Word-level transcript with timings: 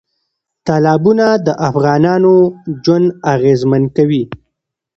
تالابونه 0.65 1.25
د 1.45 1.47
افغانانو 1.69 2.33
ژوند 2.83 3.07
اغېزمن 3.33 3.83
کوي. 3.95 4.23